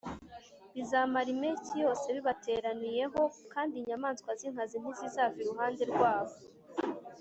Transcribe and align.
bizamara 0.73 1.27
impeshyi 1.35 1.75
yose 1.85 2.07
bibateraniyeho 2.15 3.21
kandi 3.53 3.73
inyamaswa 3.77 4.29
zinkazi 4.39 4.75
ntizizava 4.79 5.37
iruhande 5.43 5.83
rwabo 5.91 6.35